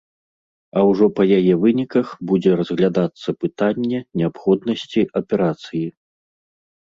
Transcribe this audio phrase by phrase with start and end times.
[0.79, 5.85] А ўжо па яе выніках будзе разглядацца пытанне неабходнасці аперацыі.